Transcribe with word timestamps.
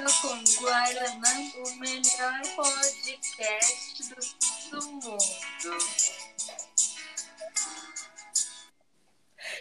com 0.00 0.62
Guaraná, 0.62 1.28
o 1.58 1.78
melhor 1.78 2.40
podcast 2.56 4.08
do, 4.08 4.80
do 4.80 4.86
mundo. 4.86 5.18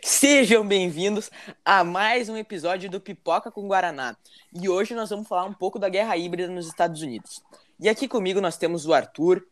Sejam 0.02 0.65
bem-vindos 0.65 1.29
a 1.65 1.83
mais 1.83 2.29
um 2.29 2.38
episódio 2.38 2.89
do 2.89 3.02
Pipoca 3.02 3.52
com 3.52 3.67
Guaraná. 3.67 4.15
E 4.54 4.70
hoje 4.70 4.96
nós 4.96 5.10
vamos 5.10 5.28
falar 5.28 5.44
um 5.44 5.54
pouco 5.54 5.78
da 5.78 5.89
guerra 5.89 6.16
híbrida 6.16 6.48
nos 6.48 6.68
Estados 6.68 7.02
Unidos. 7.02 7.44
E 7.78 7.90
aqui 7.90 8.08
comigo 8.08 8.40
nós 8.40 8.56
temos 8.56 8.86
o 8.86 8.94
Arthur. 8.94 9.46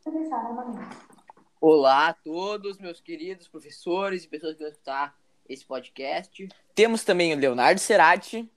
Olá 1.60 2.08
a 2.08 2.14
todos, 2.14 2.78
meus 2.78 3.02
queridos 3.02 3.50
professores 3.50 4.24
e 4.24 4.28
pessoas 4.30 4.54
que 4.54 4.62
vão 4.62 4.72
escutar 4.72 5.14
esse 5.50 5.66
podcast. 5.66 6.48
Temos 6.74 7.04
também 7.04 7.34
o 7.34 7.38
Leonardo 7.38 7.82
Cerati. 7.82 8.50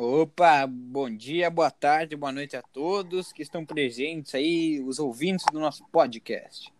Opa, 0.00 0.64
bom 0.64 1.10
dia, 1.10 1.50
boa 1.50 1.72
tarde, 1.72 2.14
boa 2.14 2.30
noite 2.30 2.56
a 2.56 2.62
todos 2.62 3.32
que 3.32 3.42
estão 3.42 3.66
presentes 3.66 4.32
aí, 4.32 4.80
os 4.80 5.00
ouvintes 5.00 5.44
do 5.50 5.58
nosso 5.58 5.84
podcast. 5.86 6.72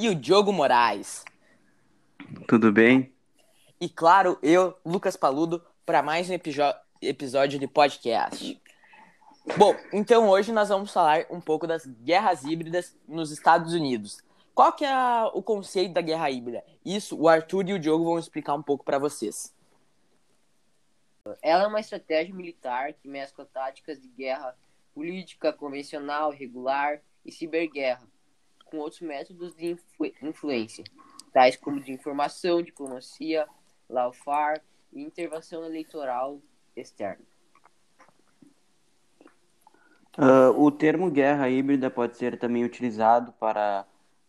E 0.00 0.08
o 0.08 0.16
Diogo 0.16 0.52
Moraes. 0.52 1.24
Tudo 2.48 2.72
bem? 2.72 3.12
E 3.80 3.88
claro, 3.88 4.36
eu, 4.42 4.74
Lucas 4.84 5.16
Paludo, 5.16 5.62
para 5.86 6.02
mais 6.02 6.28
um 6.28 6.32
episódio 7.00 7.56
de 7.56 7.68
podcast. 7.68 8.60
Bom, 9.56 9.72
então 9.92 10.28
hoje 10.28 10.50
nós 10.50 10.68
vamos 10.68 10.92
falar 10.92 11.24
um 11.30 11.40
pouco 11.40 11.68
das 11.68 11.86
guerras 11.86 12.42
híbridas 12.42 12.96
nos 13.06 13.30
Estados 13.30 13.74
Unidos. 13.74 14.18
Qual 14.52 14.72
que 14.72 14.84
é 14.84 15.24
o 15.34 15.40
conceito 15.40 15.92
da 15.92 16.00
guerra 16.00 16.32
híbrida? 16.32 16.64
Isso 16.84 17.16
o 17.16 17.28
Arthur 17.28 17.68
e 17.68 17.74
o 17.74 17.78
Diogo 17.78 18.06
vão 18.06 18.18
explicar 18.18 18.54
um 18.54 18.62
pouco 18.62 18.84
para 18.84 18.98
vocês. 18.98 19.54
Ela 21.42 21.64
é 21.64 21.66
uma 21.66 21.80
estratégia 21.80 22.34
militar 22.34 22.92
que 22.92 23.08
mescla 23.08 23.44
táticas 23.46 24.00
de 24.00 24.08
guerra 24.08 24.56
política, 24.94 25.52
convencional, 25.52 26.30
regular 26.30 27.00
e 27.24 27.32
ciberguerra, 27.32 28.06
com 28.64 28.78
outros 28.78 29.00
métodos 29.00 29.54
de 29.54 29.72
influ 29.72 30.12
influência, 30.22 30.84
tais 31.32 31.56
como 31.56 31.80
de 31.80 31.92
informação, 31.92 32.62
diplomacia, 32.62 33.46
lawfare 33.88 34.62
e 34.92 35.02
intervenção 35.02 35.64
eleitoral 35.64 36.40
externa. 36.74 37.24
Uh, 40.18 40.58
o 40.58 40.70
termo 40.70 41.10
guerra 41.10 41.50
híbrida 41.50 41.90
pode 41.90 42.16
ser 42.16 42.38
também 42.38 42.64
utilizado 42.64 43.32
para, 43.32 43.84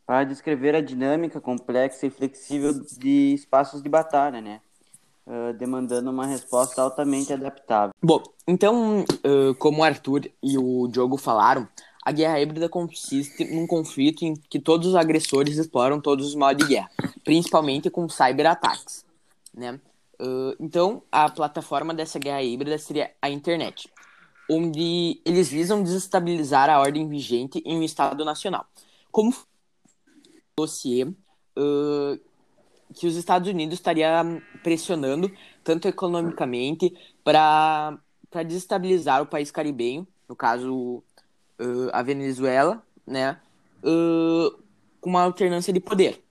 para 0.06 0.26
descrever 0.26 0.76
a 0.76 0.82
dinâmica 0.82 1.40
complexa 1.40 2.06
e 2.06 2.10
flexível 2.10 2.74
de 2.74 3.34
espaços 3.34 3.82
de 3.82 3.88
batalha, 3.88 4.42
né? 4.42 4.62
Uh, 5.28 5.52
demandando 5.58 6.10
uma 6.10 6.26
resposta 6.26 6.82
altamente 6.82 7.34
adaptável. 7.34 7.94
Bom, 8.02 8.24
então, 8.48 9.02
uh, 9.02 9.54
como 9.56 9.82
o 9.82 9.84
Arthur 9.84 10.22
e 10.42 10.58
o 10.58 10.88
Diogo 10.88 11.18
falaram, 11.18 11.68
a 12.02 12.14
guerra 12.14 12.40
híbrida 12.40 12.70
consiste 12.70 13.44
num 13.44 13.68
conflito 13.68 14.24
em 14.24 14.34
que 14.34 14.58
todos 14.58 14.88
os 14.88 14.96
agressores 14.96 15.58
exploram 15.58 16.00
todos 16.00 16.28
os 16.28 16.36
modos 16.36 16.66
de 16.66 16.74
guerra, 16.76 16.90
principalmente 17.26 17.90
com 17.90 18.08
cyberataques, 18.08 19.06
né? 19.54 19.78
Uh, 20.18 20.56
então, 20.62 21.04
a 21.12 21.30
plataforma 21.30 21.94
dessa 21.94 22.18
guerra 22.18 22.42
híbrida 22.42 22.78
seria 22.78 23.12
a 23.22 23.30
internet, 23.30 23.92
onde 24.50 25.20
eles 25.26 25.50
visam 25.50 25.84
desestabilizar 25.84 26.70
a 26.70 26.80
ordem 26.80 27.10
vigente 27.10 27.62
em 27.66 27.78
um 27.78 27.84
Estado 27.84 28.24
nacional. 28.24 28.66
Como 29.12 29.36
dossiê 30.58 31.04
uh, 31.04 32.20
que 32.94 33.08
os 33.08 33.16
Estados 33.16 33.50
Unidos 33.50 33.76
estaria 33.76 34.24
pressionando, 34.64 35.32
tanto 35.64 35.88
economicamente, 35.88 36.94
para 37.24 38.00
desestabilizar 38.46 39.22
o 39.22 39.26
país 39.26 39.52
caribenho, 39.52 40.08
no 40.28 40.36
caso 40.36 41.04
uh, 41.60 41.90
a 41.94 42.02
Venezuela, 42.02 42.84
né, 43.06 43.40
com 45.02 45.10
uma 45.10 45.24
alternância 45.24 45.72
de 45.72 45.80
poder. 45.80 46.24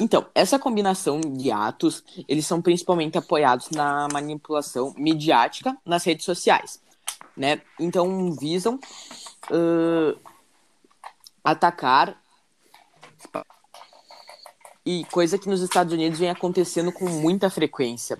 Então, 0.00 0.26
essa 0.34 0.58
combinação 0.58 1.20
de 1.20 1.52
atos, 1.52 2.02
eles 2.26 2.46
são 2.46 2.60
principalmente 2.60 3.16
apoiados 3.16 3.70
na 3.70 4.08
manipulação 4.12 4.92
midiática 4.96 5.76
nas 5.84 6.04
redes 6.04 6.24
sociais, 6.24 6.82
né? 7.36 7.60
Então, 7.78 8.32
visam 8.32 8.78
uh, 9.50 10.18
atacar 11.44 12.20
e 14.84 15.04
coisa 15.06 15.38
que 15.38 15.48
nos 15.48 15.62
Estados 15.62 15.92
Unidos 15.92 16.18
vem 16.18 16.30
acontecendo 16.30 16.92
com 16.92 17.08
muita 17.08 17.48
frequência. 17.48 18.18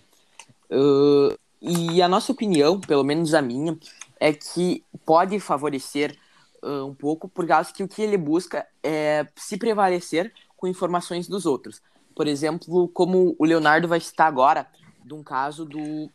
Uh, 0.71 1.37
e 1.61 2.01
a 2.01 2.09
nossa 2.09 2.33
opinião, 2.33 2.81
pelo 2.81 3.05
menos 3.05 3.35
a 3.35 3.43
minha, 3.43 3.79
é 4.19 4.33
que 4.33 4.83
pode 5.05 5.39
favorecer 5.41 6.17
uh, 6.63 6.87
um 6.87 6.95
pouco, 6.95 7.29
por 7.29 7.47
causa 7.47 7.73
que 7.73 7.83
o 7.83 7.89
que 7.89 8.03
ele 8.03 8.17
busca 8.17 8.67
é 8.83 9.27
se 9.37 9.57
prevalecer 9.57 10.33
com 10.57 10.67
informações 10.67 11.29
dos 11.29 11.45
outros. 11.45 11.83
Por 12.15 12.27
exemplo, 12.27 12.89
como 12.89 13.35
o 13.39 13.45
Leonardo 13.45 13.89
vai 13.89 14.01
citar 14.01 14.27
agora, 14.27 14.67
de 15.05 15.13
um 15.13 15.23
caso 15.23 15.65
do, 15.65 16.11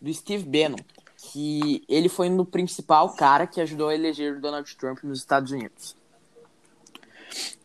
do 0.00 0.12
Steve 0.14 0.44
Bannon, 0.44 0.78
que 1.16 1.82
ele 1.88 2.08
foi 2.08 2.28
no 2.28 2.44
principal 2.44 3.14
cara 3.14 3.46
que 3.46 3.60
ajudou 3.60 3.88
a 3.88 3.94
eleger 3.94 4.38
Donald 4.38 4.76
Trump 4.76 5.02
nos 5.02 5.18
Estados 5.18 5.50
Unidos. 5.50 5.96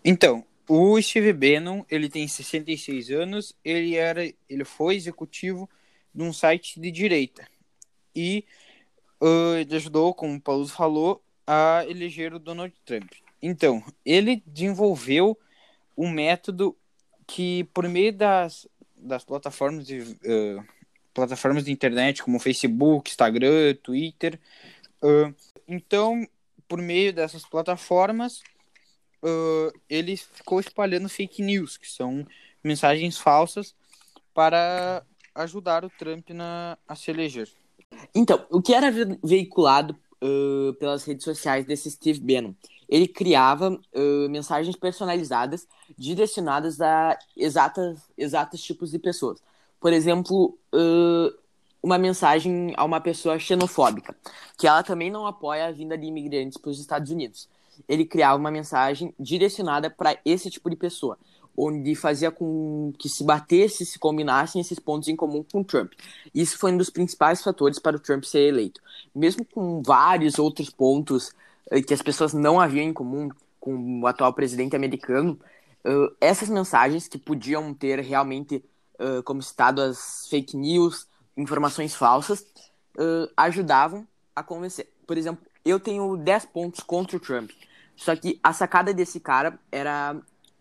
Então, 0.04 0.44
o 0.68 1.02
Steve 1.02 1.34
Bannon, 1.34 1.84
ele 1.90 2.10
tem 2.10 2.28
66 2.28 3.10
anos, 3.12 3.56
ele 3.64 3.96
era, 3.96 4.24
ele 4.50 4.64
foi 4.64 4.96
executivo 4.96 5.70
de 6.14 6.24
um 6.24 6.32
site 6.32 6.80
de 6.80 6.92
direita 6.92 7.48
e 8.16 8.46
uh, 9.22 9.56
ele 9.56 9.76
ajudou, 9.76 10.14
como 10.14 10.36
o 10.36 10.42
Paulo 10.42 10.68
falou, 10.68 11.24
a 11.46 11.84
eleger 11.88 12.34
o 12.34 12.40
Donald 12.40 12.74
Trump. 12.86 13.12
Então, 13.42 13.84
ele 14.06 14.42
desenvolveu 14.46 15.38
um 15.98 16.10
método 16.10 16.78
que, 17.28 17.66
por 17.74 17.88
meio 17.90 18.14
das, 18.14 18.68
das 18.96 19.24
plataformas 19.24 19.86
de, 19.86 20.00
uh, 20.00 20.64
plataformas 21.14 21.66
de 21.66 21.72
internet, 21.72 22.24
como 22.24 22.40
Facebook, 22.40 23.10
Instagram, 23.10 23.76
Twitter, 23.84 24.40
uh, 25.04 25.34
então, 25.68 26.26
por 26.68 26.82
meio 26.82 27.12
dessas 27.12 27.46
plataformas, 27.46 28.42
uh, 29.24 29.80
ele 29.90 30.18
ficou 30.18 30.60
espalhando 30.60 31.10
fake 31.10 31.42
news, 31.42 31.78
que 31.78 31.90
são 31.90 32.26
mensagens 32.64 33.18
falsas, 33.18 33.74
para 34.34 35.04
ajudar 35.34 35.84
o 35.84 35.90
Trump 35.90 36.30
na, 36.30 36.78
a 36.88 36.96
se 36.96 37.10
eleger. 37.10 37.50
Então, 38.14 38.46
o 38.50 38.62
que 38.62 38.74
era 38.74 38.92
veiculado 39.24 39.98
uh, 40.22 40.74
pelas 40.76 41.04
redes 41.06 41.24
sociais 41.24 41.66
desse 41.66 41.90
Steve 41.90 42.20
Bannon? 42.20 42.54
ele 42.94 43.08
criava 43.08 43.72
uh, 43.72 44.30
mensagens 44.30 44.76
personalizadas 44.76 45.68
direcionadas 45.98 46.80
a 46.80 47.18
exatas, 47.36 48.00
exatos 48.16 48.62
tipos 48.62 48.92
de 48.92 49.00
pessoas. 49.00 49.42
Por 49.80 49.92
exemplo, 49.92 50.58
uh, 50.72 51.36
uma 51.82 51.98
mensagem 51.98 52.72
a 52.78 52.84
uma 52.84 53.02
pessoa 53.02 53.40
xenofóbica, 53.40 54.16
que 54.58 54.68
ela 54.68 54.84
também 54.84 55.10
não 55.10 55.26
apoia 55.26 55.66
a 55.66 55.72
vinda 55.72 55.98
de 55.98 56.06
imigrantes 56.06 56.58
para 56.58 56.70
os 56.70 56.80
Estados 56.80 57.10
Unidos. 57.10 57.50
Ele 57.88 58.06
criava 58.06 58.38
uma 58.38 58.52
mensagem 58.52 59.14
direcionada 59.20 59.90
para 59.90 60.18
esse 60.26 60.50
tipo 60.50 60.70
de 60.70 60.76
pessoa, 60.76 61.18
onde 61.56 61.96
fazia 61.96 62.32
com 62.32 62.94
que 62.98 63.10
se 63.10 63.24
batesse, 63.24 63.86
se 63.86 64.00
combinassem 64.00 64.62
esses 64.62 64.80
pontos 64.80 65.08
em 65.08 65.16
comum 65.16 65.44
com 65.52 65.64
Trump. 65.64 65.94
Isso 66.34 66.58
foi 66.58 66.72
um 66.72 66.78
dos 66.78 66.90
principais 66.90 67.42
fatores 67.44 67.80
para 67.80 67.98
o 67.98 68.00
Trump 68.00 68.24
ser 68.24 68.48
eleito. 68.48 68.82
Mesmo 69.14 69.46
com 69.46 69.82
vários 69.82 70.40
outros 70.40 70.70
pontos 70.70 71.34
que 71.88 71.94
as 71.94 72.02
pessoas 72.02 72.34
não 72.34 72.60
haviam 72.60 72.84
em 72.84 72.94
comum 72.94 73.30
com 73.60 74.02
o 74.02 74.08
atual 74.08 74.34
presidente 74.34 74.76
americano, 74.76 75.40
uh, 75.86 76.14
essas 76.20 76.50
mensagens 76.50 77.08
que 77.08 77.18
podiam 77.18 77.74
ter 77.74 78.00
realmente 78.00 78.64
uh, 79.00 79.24
como 79.24 79.42
citado 79.42 79.82
as 79.82 80.28
fake 80.30 80.58
news, 80.58 81.08
informações 81.38 81.96
falsas, 81.96 82.46
ajudavam 83.36 84.08
a 84.36 84.44
convencer. 84.44 84.88
Por 85.08 85.18
exemplo, 85.18 85.44
eu 85.66 85.80
tenho 85.80 86.16
10 86.16 86.46
pontos 86.46 86.82
contra 86.82 87.18
o 87.18 87.20
Trump, 87.20 87.50
só 87.96 88.16
que 88.16 88.40
a 88.44 88.54
sacada 88.54 88.94
desse 88.94 89.20
cara 89.20 89.60
era 89.72 90.16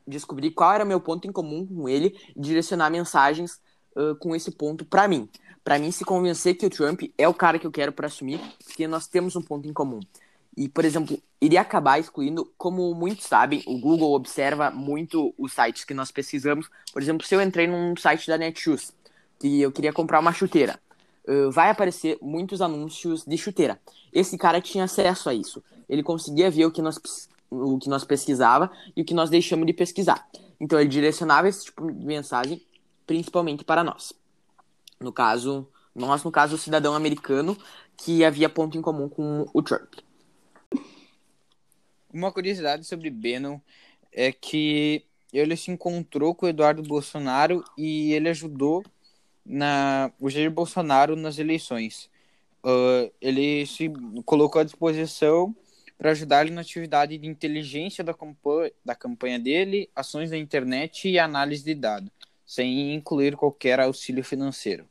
descobrir 0.06 0.50
qual 0.50 0.72
era 0.72 0.84
meu 0.84 1.00
ponto 1.00 1.26
em 1.26 1.32
comum 1.32 1.66
com 1.66 1.88
ele 1.88 2.18
direcionar 2.36 2.90
mensagens 2.90 3.60
com 4.18 4.34
esse 4.34 4.50
ponto 4.50 4.84
para 4.84 5.06
mim. 5.06 5.28
Para 5.62 5.78
mim 5.78 5.92
se 5.92 6.04
convencer 6.04 6.56
que 6.56 6.66
o 6.66 6.70
Trump 6.70 7.02
é 7.16 7.28
o 7.28 7.34
cara 7.34 7.58
que 7.58 7.66
eu 7.66 7.70
quero 7.70 7.92
para 7.92 8.06
assumir, 8.06 8.40
porque 8.64 8.88
nós 8.88 9.06
temos 9.06 9.36
um 9.36 9.42
ponto 9.42 9.68
em 9.68 9.72
comum. 9.72 10.00
E, 10.56 10.68
por 10.68 10.84
exemplo, 10.84 11.18
iria 11.40 11.60
acabar 11.60 11.98
excluindo, 11.98 12.52
como 12.58 12.94
muitos 12.94 13.26
sabem, 13.26 13.62
o 13.66 13.78
Google 13.78 14.12
observa 14.12 14.70
muito 14.70 15.32
os 15.38 15.52
sites 15.52 15.84
que 15.84 15.94
nós 15.94 16.10
pesquisamos. 16.10 16.68
Por 16.92 17.00
exemplo, 17.00 17.26
se 17.26 17.34
eu 17.34 17.40
entrei 17.40 17.66
num 17.66 17.96
site 17.96 18.26
da 18.26 18.36
Netshoes, 18.36 18.92
que 19.38 19.60
eu 19.60 19.72
queria 19.72 19.92
comprar 19.92 20.20
uma 20.20 20.32
chuteira, 20.32 20.78
uh, 21.28 21.50
vai 21.50 21.70
aparecer 21.70 22.18
muitos 22.20 22.60
anúncios 22.60 23.24
de 23.24 23.36
chuteira. 23.36 23.80
Esse 24.12 24.36
cara 24.36 24.60
tinha 24.60 24.84
acesso 24.84 25.28
a 25.28 25.34
isso. 25.34 25.62
Ele 25.88 26.02
conseguia 26.02 26.50
ver 26.50 26.66
o 26.66 26.70
que 26.70 26.82
nós, 26.82 27.28
o 27.50 27.78
que 27.78 27.88
nós 27.88 28.04
pesquisava 28.04 28.70
e 28.96 29.02
o 29.02 29.04
que 29.04 29.14
nós 29.14 29.30
deixamos 29.30 29.66
de 29.66 29.72
pesquisar. 29.72 30.26
Então, 30.60 30.78
ele 30.78 30.88
direcionava 30.88 31.48
esse 31.48 31.64
tipo 31.66 31.90
de 31.90 32.04
mensagem 32.04 32.62
principalmente 33.06 33.64
para 33.64 33.82
nós. 33.82 34.12
No 35.00 35.12
caso, 35.12 35.68
nós, 35.94 36.22
no 36.22 36.30
caso, 36.30 36.54
o 36.54 36.58
cidadão 36.58 36.94
americano 36.94 37.56
que 37.96 38.24
havia 38.24 38.48
ponto 38.48 38.78
em 38.78 38.82
comum 38.82 39.08
com 39.08 39.46
o 39.52 39.62
Trump. 39.62 39.94
Uma 42.12 42.32
curiosidade 42.32 42.84
sobre 42.84 43.10
Bannon 43.10 43.58
é 44.12 44.32
que 44.32 45.04
ele 45.32 45.56
se 45.56 45.70
encontrou 45.70 46.34
com 46.34 46.46
o 46.46 46.48
Eduardo 46.48 46.82
Bolsonaro 46.82 47.64
e 47.76 48.12
ele 48.12 48.28
ajudou 48.28 48.84
na 49.44 50.10
o 50.20 50.30
Jair 50.30 50.50
Bolsonaro 50.50 51.16
nas 51.16 51.38
eleições. 51.38 52.10
Uh, 52.64 53.12
ele 53.20 53.66
se 53.66 53.90
colocou 54.24 54.60
à 54.60 54.64
disposição 54.64 55.54
para 55.98 56.10
ajudar 56.10 56.44
ele 56.44 56.54
na 56.54 56.62
atividade 56.62 57.16
de 57.16 57.28
inteligência 57.28 58.02
da, 58.02 58.14
da 58.84 58.94
campanha 58.94 59.38
dele, 59.38 59.88
ações 59.94 60.30
na 60.30 60.36
internet 60.36 61.08
e 61.08 61.18
análise 61.18 61.64
de 61.64 61.74
dados, 61.74 62.10
sem 62.44 62.94
incluir 62.94 63.36
qualquer 63.36 63.78
auxílio 63.78 64.24
financeiro. 64.24 64.84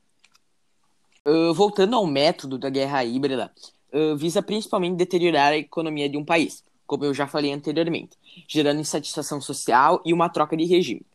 Uh, 1.26 1.54
voltando 1.54 1.96
ao 1.96 2.08
método 2.08 2.58
da 2.58 2.70
guerra 2.70 3.04
híbrida, 3.04 3.52
uh, 3.94 4.16
visa 4.16 4.42
principalmente 4.42 4.96
deteriorar 4.96 5.52
a 5.52 5.58
economia 5.58 6.10
de 6.10 6.18
um 6.18 6.26
país, 6.26 6.64
como 6.88 7.06
eu 7.06 7.14
já 7.14 7.28
falei 7.28 7.52
anteriormente, 7.52 8.18
gerando 8.48 8.80
insatisfação 8.80 9.40
social 9.40 10.02
e 10.06 10.14
uma 10.14 10.30
troca 10.30 10.58
de 10.58 10.66
regime. 10.66 11.06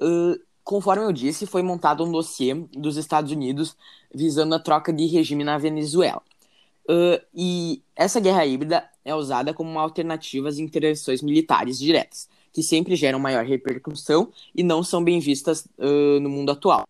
Uh, 0.00 0.40
conforme 0.64 1.04
eu 1.04 1.12
disse, 1.12 1.46
foi 1.46 1.62
montado 1.62 2.04
um 2.04 2.12
dossiê 2.12 2.54
dos 2.72 2.96
Estados 2.96 3.32
Unidos 3.32 3.76
visando 4.14 4.54
a 4.54 4.58
troca 4.58 4.92
de 4.92 5.06
regime 5.06 5.44
na 5.44 5.58
Venezuela. 5.58 6.22
Uh, 6.88 7.22
e 7.34 7.82
essa 7.94 8.18
guerra 8.18 8.44
híbrida 8.44 8.88
é 9.04 9.14
usada 9.14 9.54
como 9.54 9.70
uma 9.70 9.80
alternativa 9.80 10.48
às 10.48 10.58
intervenções 10.58 11.22
militares 11.22 11.78
diretas, 11.78 12.28
que 12.52 12.62
sempre 12.62 12.96
geram 12.96 13.18
maior 13.18 13.44
repercussão 13.44 14.32
e 14.54 14.62
não 14.62 14.82
são 14.82 15.02
bem 15.02 15.20
vistas 15.20 15.66
uh, 15.78 16.20
no 16.20 16.28
mundo 16.28 16.50
atual. 16.50 16.84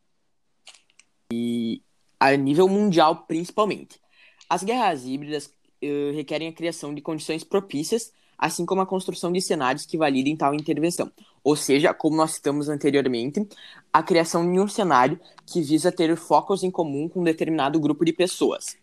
E 1.33 1.83
a 2.19 2.35
nível 2.37 2.69
mundial, 2.69 3.25
principalmente. 3.27 4.01
As 4.49 4.63
guerras 4.63 5.05
híbridas 5.05 5.47
uh, 5.47 6.15
requerem 6.15 6.49
a 6.49 6.53
criação 6.53 6.95
de 6.95 7.01
condições 7.01 7.45
propícias, 7.45 8.13
assim 8.39 8.65
como 8.65 8.81
a 8.81 8.87
construção 8.87 9.31
de 9.31 9.41
cenários 9.41 9.87
que 9.87 9.99
validem 9.99 10.37
tal 10.37 10.55
intervenção. 10.55 11.11
Ou 11.43 11.57
seja, 11.57 11.95
como 11.95 12.17
nós 12.17 12.33
citamos 12.33 12.69
anteriormente, 12.69 13.47
a 13.93 14.03
criação 14.03 14.51
de 14.51 14.61
um 14.61 14.69
cenário 14.69 15.19
que 15.47 15.63
visa 15.63 15.91
ter 15.91 16.15
focos 16.17 16.63
em 16.63 16.71
comum 16.71 17.09
com 17.09 17.21
um 17.21 17.25
determinado 17.25 17.79
grupo 17.81 18.05
de 18.05 18.13
pessoas. 18.13 18.77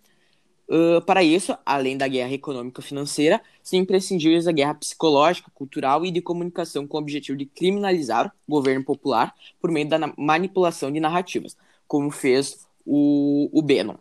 Uh, 0.69 1.01
para 1.05 1.23
isso, 1.23 1.57
além 1.65 1.97
da 1.97 2.09
guerra 2.09 2.33
econômica-financeira, 2.33 3.41
são 3.63 3.79
imprescindíveis 3.79 4.47
a 4.47 4.51
guerra 4.51 4.73
psicológica, 4.73 5.49
cultural 5.53 6.05
e 6.05 6.11
de 6.11 6.21
comunicação 6.21 6.85
com 6.85 6.97
o 6.97 6.99
objetivo 6.99 7.37
de 7.37 7.45
criminalizar 7.45 8.33
o 8.45 8.51
governo 8.51 8.83
popular 8.83 9.33
por 9.61 9.71
meio 9.71 9.87
da 9.87 9.97
manipulação 10.17 10.91
de 10.91 10.99
narrativas, 10.99 11.55
como 11.87 12.11
fez 12.11 12.67
o, 12.85 13.49
o 13.53 13.61
Bannon. 13.61 13.95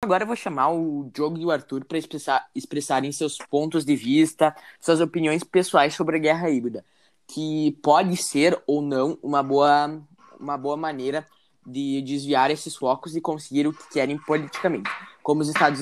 Agora 0.00 0.22
eu 0.22 0.28
vou 0.28 0.36
chamar 0.36 0.70
o 0.70 1.10
Diogo 1.12 1.38
e 1.38 1.44
o 1.44 1.50
Arthur 1.50 1.84
para 1.84 1.98
expressar, 1.98 2.48
expressarem 2.54 3.10
seus 3.10 3.36
pontos 3.36 3.84
de 3.84 3.96
vista, 3.96 4.54
suas 4.80 5.00
opiniões 5.00 5.42
pessoais 5.42 5.94
sobre 5.94 6.16
a 6.16 6.20
guerra 6.20 6.48
híbrida, 6.48 6.84
que 7.26 7.76
pode 7.82 8.16
ser 8.16 8.62
ou 8.64 8.80
não 8.80 9.18
uma 9.20 9.42
boa, 9.42 10.00
uma 10.38 10.56
boa 10.56 10.76
maneira 10.76 11.26
de 11.66 12.00
desviar 12.02 12.48
esses 12.48 12.76
focos 12.76 13.16
e 13.16 13.20
conseguir 13.20 13.66
o 13.66 13.72
que 13.72 13.90
querem 13.90 14.16
politicamente, 14.18 14.88
como 15.20 15.40
os 15.40 15.48
Estados, 15.48 15.80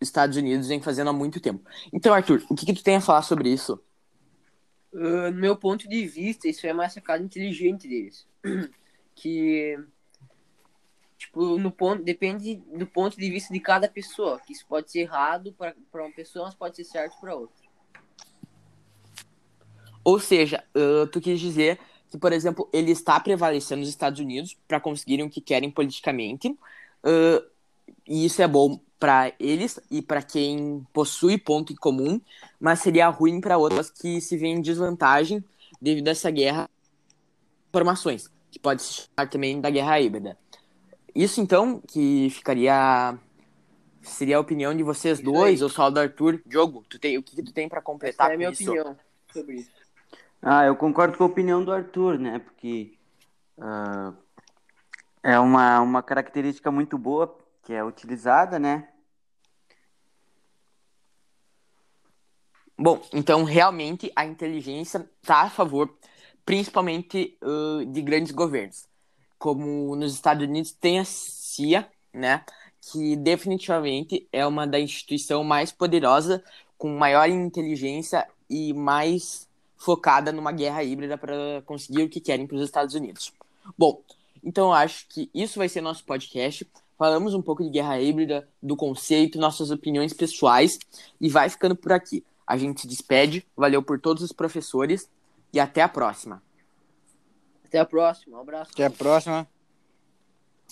Estados 0.00 0.36
Unidos 0.36 0.68
vem 0.68 0.80
fazendo 0.80 1.10
há 1.10 1.12
muito 1.12 1.40
tempo. 1.40 1.68
Então, 1.92 2.14
Arthur, 2.14 2.44
o 2.48 2.54
que, 2.54 2.66
que 2.66 2.72
tu 2.72 2.84
tem 2.84 2.96
a 2.96 3.00
falar 3.00 3.22
sobre 3.22 3.52
isso? 3.52 3.82
Uh, 4.92 5.32
no 5.32 5.40
meu 5.40 5.56
ponto 5.56 5.88
de 5.88 6.06
vista, 6.06 6.48
isso 6.48 6.66
é 6.68 6.72
uma 6.72 6.88
sacada 6.88 7.22
inteligente 7.22 7.88
deles. 7.88 8.26
Que, 9.18 9.78
tipo, 11.16 11.58
no 11.58 11.70
ponto, 11.70 12.02
depende 12.02 12.56
do 12.56 12.86
ponto 12.86 13.16
de 13.16 13.30
vista 13.30 13.52
de 13.52 13.60
cada 13.60 13.88
pessoa. 13.88 14.40
Que 14.40 14.52
isso 14.52 14.66
pode 14.66 14.90
ser 14.90 15.00
errado 15.00 15.52
para 15.52 15.74
uma 16.04 16.12
pessoa, 16.12 16.46
mas 16.46 16.54
pode 16.54 16.76
ser 16.76 16.84
certo 16.84 17.18
para 17.20 17.34
outra. 17.34 17.66
Ou 20.04 20.20
seja, 20.20 20.62
uh, 20.76 21.06
tu 21.08 21.20
quis 21.20 21.40
dizer 21.40 21.80
que, 22.08 22.16
por 22.16 22.32
exemplo, 22.32 22.68
ele 22.72 22.92
está 22.92 23.18
prevalecendo 23.18 23.80
nos 23.80 23.88
Estados 23.88 24.20
Unidos 24.20 24.56
para 24.68 24.78
conseguirem 24.78 25.26
o 25.26 25.30
que 25.30 25.40
querem 25.40 25.70
politicamente. 25.70 26.48
Uh, 26.48 27.44
e 28.06 28.24
isso 28.24 28.40
é 28.40 28.46
bom 28.46 28.78
para 28.98 29.32
eles 29.38 29.78
e 29.90 30.00
para 30.00 30.22
quem 30.22 30.86
possui 30.92 31.36
ponto 31.38 31.72
em 31.72 31.76
comum, 31.76 32.20
mas 32.58 32.80
seria 32.80 33.08
ruim 33.08 33.40
para 33.40 33.58
outras 33.58 33.90
que 33.90 34.20
se 34.20 34.36
veem 34.36 34.56
em 34.56 34.62
desvantagem 34.62 35.44
devido 35.80 36.08
a 36.08 36.12
essa 36.12 36.30
guerra 36.30 36.64
de 36.64 37.68
informações, 37.68 38.30
que 38.50 38.58
pode 38.58 38.82
se 38.82 38.92
chamar 39.02 39.28
também 39.28 39.60
da 39.60 39.70
guerra 39.70 40.00
híbrida. 40.00 40.38
Isso 41.16 41.40
então 41.40 41.80
que 41.80 42.28
ficaria 42.28 43.18
seria 44.02 44.36
a 44.36 44.40
opinião 44.40 44.76
de 44.76 44.82
vocês 44.82 45.18
dois 45.18 45.62
ou 45.62 45.70
só 45.70 45.88
do 45.88 45.98
Arthur? 45.98 46.42
Diogo, 46.44 46.84
tu 46.90 46.98
tem 46.98 47.16
o 47.16 47.22
que, 47.22 47.34
que 47.34 47.42
tu 47.42 47.54
tem 47.54 47.70
para 47.70 47.80
completar 47.80 48.26
Essa 48.26 48.32
é 48.32 48.34
a 48.34 48.38
minha 48.38 48.50
isso? 48.50 48.70
opinião 48.70 48.98
sobre 49.32 49.54
isso. 49.56 49.70
Ah, 50.42 50.66
eu 50.66 50.76
concordo 50.76 51.16
com 51.16 51.24
a 51.24 51.26
opinião 51.26 51.64
do 51.64 51.72
Arthur, 51.72 52.18
né? 52.18 52.38
Porque 52.38 52.98
uh, 53.56 54.14
é 55.22 55.38
uma, 55.38 55.80
uma 55.80 56.02
característica 56.02 56.70
muito 56.70 56.98
boa 56.98 57.34
que 57.62 57.72
é 57.72 57.82
utilizada, 57.82 58.58
né? 58.58 58.86
Bom, 62.78 63.02
então 63.14 63.42
realmente 63.42 64.12
a 64.14 64.26
inteligência 64.26 65.08
está 65.22 65.44
a 65.44 65.50
favor, 65.50 65.96
principalmente 66.44 67.38
uh, 67.42 67.86
de 67.86 68.02
grandes 68.02 68.32
governos, 68.32 68.86
como 69.38 69.94
nos 69.96 70.14
Estados 70.14 70.46
Unidos 70.46 70.72
tem 70.72 70.98
a 70.98 71.04
CIA, 71.04 71.88
né? 72.12 72.44
Que 72.80 73.16
definitivamente 73.16 74.28
é 74.32 74.46
uma 74.46 74.66
da 74.66 74.78
instituição 74.78 75.42
mais 75.44 75.72
poderosa, 75.72 76.42
com 76.78 76.96
maior 76.96 77.28
inteligência 77.28 78.26
e 78.48 78.72
mais 78.72 79.48
focada 79.76 80.32
numa 80.32 80.52
guerra 80.52 80.82
híbrida 80.82 81.18
para 81.18 81.62
conseguir 81.64 82.02
o 82.02 82.08
que 82.08 82.20
querem 82.20 82.46
para 82.46 82.56
os 82.56 82.62
Estados 82.62 82.94
Unidos. 82.94 83.32
Bom, 83.76 84.02
então 84.42 84.66
eu 84.66 84.72
acho 84.72 85.06
que 85.08 85.30
isso 85.34 85.58
vai 85.58 85.68
ser 85.68 85.80
nosso 85.80 86.04
podcast. 86.04 86.66
Falamos 86.98 87.34
um 87.34 87.42
pouco 87.42 87.62
de 87.62 87.70
guerra 87.70 88.00
híbrida, 88.00 88.48
do 88.62 88.76
conceito, 88.76 89.38
nossas 89.38 89.70
opiniões 89.70 90.12
pessoais 90.12 90.78
e 91.20 91.28
vai 91.28 91.50
ficando 91.50 91.76
por 91.76 91.92
aqui. 91.92 92.24
A 92.46 92.56
gente 92.56 92.80
se 92.80 92.86
despede, 92.86 93.44
valeu 93.56 93.82
por 93.82 94.00
todos 94.00 94.22
os 94.22 94.32
professores 94.32 95.10
e 95.52 95.60
até 95.60 95.82
a 95.82 95.88
próxima. 95.88 96.42
Até 97.76 97.82
a 97.82 97.84
próxima, 97.84 98.38
um 98.38 98.40
abraço. 98.40 98.70
Até 98.72 98.86
a 98.86 98.90
próxima. 98.90 99.46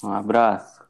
Um 0.02 0.10
abraço. 0.10 0.80